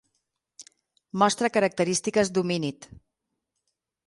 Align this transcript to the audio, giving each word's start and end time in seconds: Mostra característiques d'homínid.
Mostra 1.23 1.51
característiques 1.57 2.33
d'homínid. 2.39 2.89